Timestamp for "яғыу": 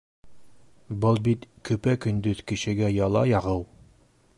3.37-3.67